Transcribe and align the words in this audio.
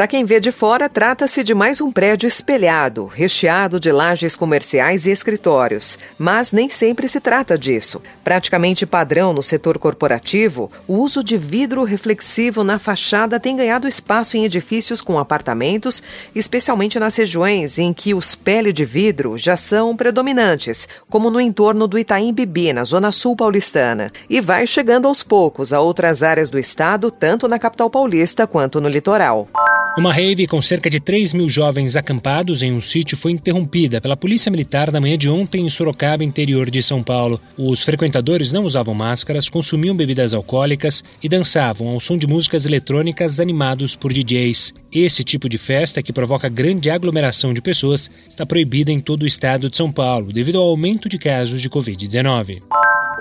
Para 0.00 0.08
quem 0.08 0.24
vê 0.24 0.40
de 0.40 0.50
fora, 0.50 0.88
trata-se 0.88 1.44
de 1.44 1.52
mais 1.52 1.78
um 1.78 1.92
prédio 1.92 2.26
espelhado, 2.26 3.04
recheado 3.04 3.78
de 3.78 3.92
lajes 3.92 4.34
comerciais 4.34 5.04
e 5.04 5.10
escritórios. 5.10 5.98
Mas 6.16 6.52
nem 6.52 6.70
sempre 6.70 7.06
se 7.06 7.20
trata 7.20 7.58
disso. 7.58 8.00
Praticamente 8.24 8.86
padrão 8.86 9.34
no 9.34 9.42
setor 9.42 9.78
corporativo, 9.78 10.70
o 10.88 10.94
uso 10.94 11.22
de 11.22 11.36
vidro 11.36 11.84
reflexivo 11.84 12.64
na 12.64 12.78
fachada 12.78 13.38
tem 13.38 13.54
ganhado 13.54 13.86
espaço 13.86 14.38
em 14.38 14.46
edifícios 14.46 15.02
com 15.02 15.18
apartamentos, 15.18 16.02
especialmente 16.34 16.98
nas 16.98 17.14
regiões 17.16 17.78
em 17.78 17.92
que 17.92 18.14
os 18.14 18.34
pele 18.34 18.72
de 18.72 18.86
vidro 18.86 19.36
já 19.36 19.54
são 19.54 19.94
predominantes, 19.94 20.88
como 21.10 21.28
no 21.28 21.38
entorno 21.38 21.86
do 21.86 21.98
Itaim 21.98 22.32
Bibi, 22.32 22.72
na 22.72 22.84
zona 22.84 23.12
sul 23.12 23.36
paulistana. 23.36 24.10
E 24.30 24.40
vai 24.40 24.66
chegando 24.66 25.06
aos 25.06 25.22
poucos 25.22 25.74
a 25.74 25.80
outras 25.82 26.22
áreas 26.22 26.48
do 26.48 26.58
estado, 26.58 27.10
tanto 27.10 27.46
na 27.46 27.58
capital 27.58 27.90
paulista 27.90 28.46
quanto 28.46 28.80
no 28.80 28.88
litoral. 28.88 29.46
Uma 30.00 30.14
rave 30.14 30.46
com 30.46 30.62
cerca 30.62 30.88
de 30.88 30.98
3 30.98 31.34
mil 31.34 31.46
jovens 31.46 31.94
acampados 31.94 32.62
em 32.62 32.72
um 32.72 32.80
sítio 32.80 33.18
foi 33.18 33.32
interrompida 33.32 34.00
pela 34.00 34.16
Polícia 34.16 34.50
Militar 34.50 34.90
na 34.90 34.98
manhã 34.98 35.18
de 35.18 35.28
ontem 35.28 35.66
em 35.66 35.68
Sorocaba, 35.68 36.24
interior 36.24 36.70
de 36.70 36.82
São 36.82 37.02
Paulo. 37.02 37.38
Os 37.54 37.82
frequentadores 37.82 38.50
não 38.50 38.64
usavam 38.64 38.94
máscaras, 38.94 39.50
consumiam 39.50 39.94
bebidas 39.94 40.32
alcoólicas 40.32 41.04
e 41.22 41.28
dançavam 41.28 41.88
ao 41.88 42.00
som 42.00 42.16
de 42.16 42.26
músicas 42.26 42.64
eletrônicas 42.64 43.38
animados 43.38 43.94
por 43.94 44.10
DJs. 44.10 44.72
Esse 44.90 45.22
tipo 45.22 45.50
de 45.50 45.58
festa, 45.58 46.02
que 46.02 46.14
provoca 46.14 46.48
grande 46.48 46.88
aglomeração 46.88 47.52
de 47.52 47.60
pessoas, 47.60 48.10
está 48.26 48.46
proibida 48.46 48.90
em 48.90 49.00
todo 49.00 49.24
o 49.24 49.26
estado 49.26 49.68
de 49.68 49.76
São 49.76 49.92
Paulo, 49.92 50.32
devido 50.32 50.56
ao 50.56 50.66
aumento 50.66 51.10
de 51.10 51.18
casos 51.18 51.60
de 51.60 51.68
Covid-19. 51.68 52.62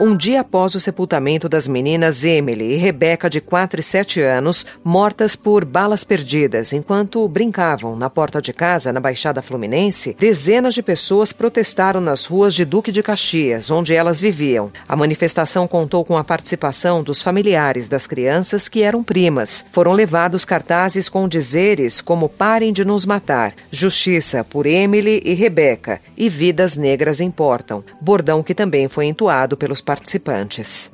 Um 0.01 0.15
dia 0.15 0.39
após 0.39 0.75
o 0.75 0.79
sepultamento 0.79 1.49
das 1.49 1.67
meninas 1.67 2.23
Emily 2.23 2.71
e 2.71 2.77
Rebeca, 2.77 3.29
de 3.29 3.41
4 3.41 3.81
e 3.81 3.83
7 3.83 4.21
anos, 4.21 4.65
mortas 4.81 5.35
por 5.35 5.65
balas 5.65 6.05
perdidas 6.05 6.71
enquanto 6.71 7.27
brincavam 7.27 7.97
na 7.97 8.09
porta 8.09 8.41
de 8.41 8.53
casa 8.53 8.93
na 8.93 9.01
Baixada 9.01 9.41
Fluminense, 9.41 10.15
dezenas 10.17 10.73
de 10.73 10.81
pessoas 10.81 11.33
protestaram 11.33 11.99
nas 11.99 12.23
ruas 12.25 12.55
de 12.55 12.63
Duque 12.63 12.93
de 12.93 13.03
Caxias, 13.03 13.69
onde 13.69 13.93
elas 13.93 14.21
viviam. 14.21 14.71
A 14.87 14.95
manifestação 14.95 15.67
contou 15.67 16.05
com 16.05 16.15
a 16.15 16.23
participação 16.23 17.03
dos 17.03 17.21
familiares 17.21 17.89
das 17.89 18.07
crianças 18.07 18.69
que 18.69 18.81
eram 18.81 19.03
primas. 19.03 19.65
Foram 19.69 19.91
levados 19.91 20.45
cartazes 20.45 21.09
com 21.09 21.27
dizeres 21.27 21.99
como 21.99 22.29
Parem 22.29 22.71
de 22.71 22.85
nos 22.85 23.05
matar, 23.05 23.53
Justiça 23.69 24.45
por 24.45 24.65
Emily 24.65 25.21
e 25.25 25.33
Rebeca 25.33 25.99
e 26.15 26.29
Vidas 26.29 26.77
Negras 26.77 27.19
Importam, 27.19 27.83
bordão 27.99 28.41
que 28.41 28.55
também 28.55 28.87
foi 28.87 29.05
entoado 29.05 29.57
pelos 29.57 29.81
participantes. 29.89 30.91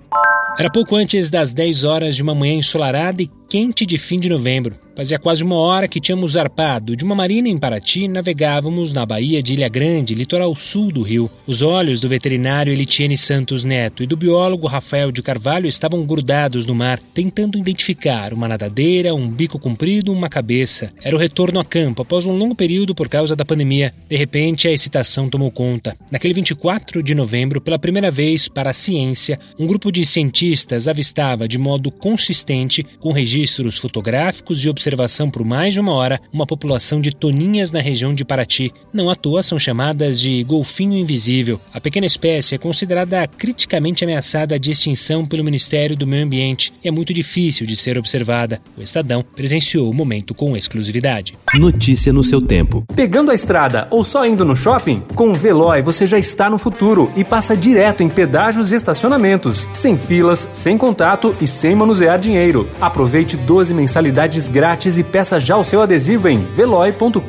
Era 0.58 0.72
pouco 0.72 0.96
antes 0.96 1.30
das 1.30 1.54
10 1.54 1.84
horas 1.84 2.16
de 2.16 2.24
uma 2.24 2.34
manhã 2.34 2.54
ensolarada 2.54 3.22
e 3.22 3.30
quente 3.48 3.86
de 3.86 3.98
fim 3.98 4.20
de 4.20 4.30
novembro. 4.30 4.76
Fazia 4.96 5.20
quase 5.20 5.44
uma 5.44 5.58
hora 5.58 5.90
que 5.90 6.00
tínhamos 6.00 6.32
zarpado 6.32 6.96
de 6.96 7.04
uma 7.04 7.14
marina 7.14 7.50
em 7.50 7.58
Paraty 7.58 8.08
navegávamos 8.08 8.94
na 8.94 9.06
Baía 9.06 9.44
de 9.44 9.54
Ilha 9.54 9.68
Grande, 9.68 10.16
litoral 10.16 10.56
sul 10.56 10.90
do 10.90 11.02
Rio. 11.02 11.30
Os 11.46 11.62
olhos 11.62 12.00
do 12.00 12.08
veterinário 12.08 12.72
Elitiene 12.72 13.18
Santos 13.18 13.66
Neto 13.66 14.04
e 14.04 14.08
do 14.08 14.16
biólogo 14.16 14.68
Rafael 14.68 15.12
de 15.12 15.22
Carvalho 15.22 15.68
estavam 15.68 16.06
grudados 16.06 16.66
no 16.66 16.74
mar, 16.74 16.98
tentando 17.14 17.58
identificar 17.58 18.32
uma 18.32 18.48
nadadeira, 18.48 19.14
um 19.14 19.30
bico 19.30 19.60
comprido, 19.60 20.14
uma 20.14 20.30
cabeça. 20.30 20.94
Era 21.04 21.16
o 21.16 21.20
retorno 21.20 21.60
a 21.60 21.66
campo 21.66 22.02
após 22.02 22.26
um 22.26 22.38
longo 22.38 22.56
período 22.56 22.96
por 22.96 23.10
causa 23.10 23.36
da 23.36 23.44
pandemia. 23.44 23.94
De 24.08 24.16
repente, 24.16 24.66
a 24.66 24.72
excitação 24.72 25.30
tomou 25.30 25.52
conta. 25.52 25.98
Naquele 26.10 26.34
24 26.34 27.04
de 27.04 27.14
novembro, 27.14 27.60
pela 27.60 27.78
primeira 27.78 28.10
vez 28.10 28.48
para 28.48 28.70
a 28.70 28.74
ciência, 28.74 29.38
um 29.60 29.68
grupo 29.68 29.92
de 29.92 30.06
cientistas 30.06 30.88
avistava 30.88 31.50
de 31.50 31.58
modo 31.58 31.92
consistente, 31.92 32.82
com 33.02 33.12
registros 33.12 33.35
fotográficos 33.78 34.64
e 34.64 34.70
observações 34.70 34.86
observação 34.96 35.30
por 35.30 35.44
mais 35.44 35.74
de 35.74 35.80
uma 35.80 35.94
hora 35.94 36.20
uma 36.32 36.46
população 36.46 37.02
de 37.02 37.12
toninhas 37.12 37.72
na 37.72 37.82
região 37.82 38.14
de 38.14 38.24
Paraty. 38.24 38.72
Não 38.94 39.10
à 39.10 39.16
toa 39.16 39.44
são 39.44 39.58
chamadas 39.58 40.20
de 40.20 40.44
golfinho 40.44 40.98
invisível. 40.98 41.60
A 41.74 41.82
pequena 41.82 42.06
espécie 42.06 42.56
é 42.56 42.58
considerada 42.58 43.28
criticamente 43.28 44.04
ameaçada 44.04 44.60
de 44.60 44.72
extinção 44.72 45.26
pelo 45.26 45.44
Ministério 45.44 45.96
do 45.96 46.06
Meio 46.06 46.24
Ambiente 46.24 46.72
e 46.84 46.88
é 46.88 46.92
muito 46.92 47.14
difícil 47.14 47.66
de 47.66 47.76
ser 47.76 47.98
observada. 47.98 48.62
O 48.78 48.82
Estadão 48.82 49.24
presenciou 49.36 49.90
o 49.90 49.94
momento 49.94 50.34
com 50.34 50.56
exclusividade. 50.56 51.38
Notícia 51.56 52.14
no 52.14 52.24
seu 52.24 52.42
tempo. 52.42 52.86
Pegando 52.96 53.32
a 53.32 53.34
estrada 53.34 53.88
ou 53.90 54.04
só 54.04 54.26
indo 54.26 54.46
no 54.46 54.56
shopping? 54.56 55.02
Com 55.16 55.32
o 55.32 55.34
Veloy 55.34 55.82
você 55.82 56.06
já 56.06 56.18
está 56.18 56.50
no 56.50 56.58
futuro 56.58 57.12
e 57.16 57.24
passa 57.24 57.56
direto 57.56 58.04
em 58.04 58.10
pedágios 58.10 58.72
e 58.72 58.76
estacionamentos, 58.76 59.68
sem 59.74 59.98
filas, 59.98 60.50
sem 60.54 60.78
contato 60.78 61.36
e 61.42 61.48
sem 61.48 61.76
manusear 61.76 62.20
dinheiro. 62.20 62.70
Aproveite 62.80 63.25
12 63.36 63.74
mensalidades 63.74 64.48
grátis 64.48 64.98
e 64.98 65.04
peça 65.04 65.40
já 65.40 65.58
o 65.58 65.64
seu 65.64 65.82
adesivo 65.82 66.28
em 66.28 66.46
veloi.com.br. 66.46 67.20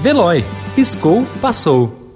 Veloy. 0.00 0.44
Piscou, 0.74 1.26
passou. 1.40 2.07